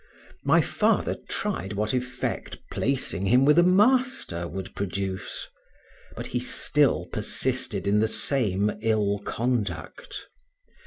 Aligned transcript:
My 0.43 0.61
father 0.61 1.15
tried 1.29 1.73
what 1.73 1.93
effect 1.93 2.57
placing 2.71 3.27
him 3.27 3.45
with 3.45 3.59
a 3.59 3.63
master 3.63 4.47
would 4.47 4.73
produce, 4.73 5.47
but 6.15 6.25
he 6.25 6.39
still 6.39 7.05
persisted 7.13 7.85
in 7.85 7.99
the 7.99 8.07
same 8.07 8.71
ill 8.81 9.19
conduct. 9.19 10.27